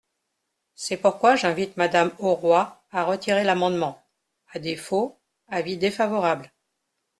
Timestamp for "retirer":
3.03-3.43